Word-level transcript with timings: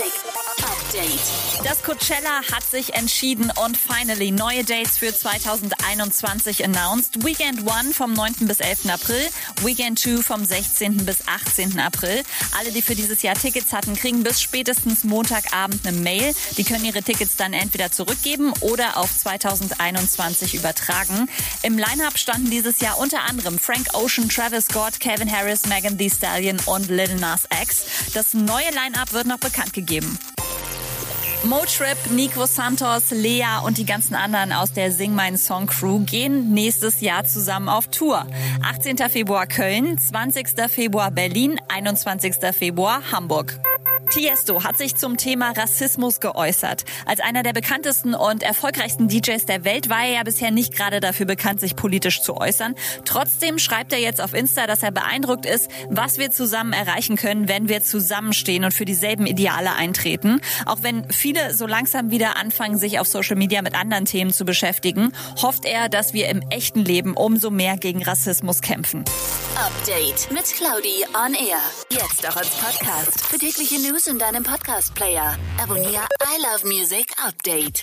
Music 0.00 0.29
Update. 0.90 1.64
Das 1.64 1.82
Coachella 1.82 2.42
hat 2.52 2.64
sich 2.64 2.94
entschieden 2.94 3.52
und 3.64 3.76
finally 3.76 4.32
neue 4.32 4.64
Dates 4.64 4.98
für 4.98 5.14
2021 5.14 6.64
announced. 6.64 7.24
Weekend 7.24 7.70
1 7.70 7.96
vom 7.96 8.12
9. 8.12 8.34
bis 8.40 8.58
11. 8.58 8.86
April, 8.90 9.28
Weekend 9.62 10.00
2 10.00 10.22
vom 10.22 10.44
16. 10.44 11.04
bis 11.04 11.28
18. 11.28 11.78
April. 11.78 12.22
Alle, 12.58 12.72
die 12.72 12.82
für 12.82 12.96
dieses 12.96 13.22
Jahr 13.22 13.36
Tickets 13.36 13.72
hatten, 13.72 13.94
kriegen 13.94 14.24
bis 14.24 14.42
spätestens 14.42 15.04
Montagabend 15.04 15.86
eine 15.86 15.96
Mail. 15.96 16.34
Die 16.56 16.64
können 16.64 16.84
ihre 16.84 17.02
Tickets 17.02 17.36
dann 17.36 17.52
entweder 17.52 17.92
zurückgeben 17.92 18.52
oder 18.60 18.96
auf 18.96 19.16
2021 19.16 20.54
übertragen. 20.54 21.28
Im 21.62 21.78
Line-Up 21.78 22.18
standen 22.18 22.50
dieses 22.50 22.80
Jahr 22.80 22.98
unter 22.98 23.22
anderem 23.28 23.60
Frank 23.60 23.94
Ocean, 23.94 24.28
Travis 24.28 24.64
Scott, 24.64 24.98
Calvin 24.98 25.30
Harris, 25.30 25.66
Megan 25.66 25.98
Thee 25.98 26.10
Stallion 26.10 26.58
und 26.66 26.88
Lil 26.88 27.14
Nas 27.16 27.42
X. 27.62 27.84
Das 28.12 28.34
neue 28.34 28.70
Line-Up 28.70 29.12
wird 29.12 29.26
noch 29.26 29.38
bekannt 29.38 29.72
gegeben. 29.72 30.18
Motrip, 31.44 31.96
Nico 32.10 32.44
Santos, 32.44 33.10
Lea 33.10 33.64
und 33.64 33.78
die 33.78 33.86
ganzen 33.86 34.14
anderen 34.14 34.52
aus 34.52 34.72
der 34.72 34.92
Sing 34.92 35.14
Mein 35.14 35.38
Song 35.38 35.66
Crew 35.66 36.00
gehen 36.00 36.52
nächstes 36.52 37.00
Jahr 37.00 37.24
zusammen 37.24 37.68
auf 37.70 37.88
Tour. 37.88 38.26
18. 38.62 38.98
Februar 39.08 39.46
Köln, 39.46 39.96
20. 39.96 40.48
Februar 40.68 41.10
Berlin, 41.10 41.58
21. 41.68 42.34
Februar 42.54 43.00
Hamburg. 43.10 43.58
Tiesto 44.10 44.64
hat 44.64 44.76
sich 44.76 44.96
zum 44.96 45.16
Thema 45.16 45.52
Rassismus 45.52 46.18
geäußert. 46.18 46.84
Als 47.06 47.20
einer 47.20 47.44
der 47.44 47.52
bekanntesten 47.52 48.14
und 48.14 48.42
erfolgreichsten 48.42 49.06
DJs 49.06 49.46
der 49.46 49.64
Welt 49.64 49.88
war 49.88 50.04
er 50.04 50.14
ja 50.14 50.22
bisher 50.24 50.50
nicht 50.50 50.74
gerade 50.74 50.98
dafür 50.98 51.26
bekannt, 51.26 51.60
sich 51.60 51.76
politisch 51.76 52.20
zu 52.20 52.36
äußern. 52.36 52.74
Trotzdem 53.04 53.58
schreibt 53.58 53.92
er 53.92 54.00
jetzt 54.00 54.20
auf 54.20 54.34
Insta, 54.34 54.66
dass 54.66 54.82
er 54.82 54.90
beeindruckt 54.90 55.46
ist, 55.46 55.70
was 55.88 56.18
wir 56.18 56.32
zusammen 56.32 56.72
erreichen 56.72 57.14
können, 57.14 57.46
wenn 57.46 57.68
wir 57.68 57.84
zusammenstehen 57.84 58.64
und 58.64 58.74
für 58.74 58.84
dieselben 58.84 59.26
Ideale 59.26 59.74
eintreten. 59.74 60.40
Auch 60.66 60.78
wenn 60.82 61.08
viele 61.12 61.54
so 61.54 61.68
langsam 61.68 62.10
wieder 62.10 62.36
anfangen, 62.36 62.78
sich 62.78 62.98
auf 62.98 63.06
Social 63.06 63.36
Media 63.36 63.62
mit 63.62 63.76
anderen 63.76 64.06
Themen 64.06 64.32
zu 64.32 64.44
beschäftigen, 64.44 65.12
hofft 65.40 65.64
er, 65.64 65.88
dass 65.88 66.14
wir 66.14 66.28
im 66.28 66.42
echten 66.50 66.84
Leben 66.84 67.14
umso 67.14 67.50
mehr 67.50 67.76
gegen 67.76 68.02
Rassismus 68.02 68.60
kämpfen. 68.60 69.04
Update 69.56 70.30
mit 70.32 70.44
Claudi 70.44 71.04
on 71.14 71.34
Air. 71.34 71.60
Jetzt 71.90 72.26
auch 72.26 72.36
als 72.36 72.48
Podcast. 72.50 73.26
Für 73.26 73.38
tägliche 73.38 73.78
News 74.00 74.06
in 74.06 74.18
deinem 74.18 74.42
Podcast-Player. 74.42 75.36
Abonniere 75.58 76.06
I 76.24 76.38
Love 76.40 76.66
Music 76.66 77.12
Update. 77.18 77.82